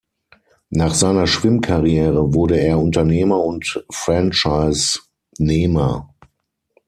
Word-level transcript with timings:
Nach 0.71 0.95
seiner 0.95 1.27
Schwimmkarriere 1.27 2.33
wurde 2.33 2.57
er 2.57 2.79
Unternehmer 2.79 3.39
und 3.43 3.83
Franchisenehmer. 3.91 6.09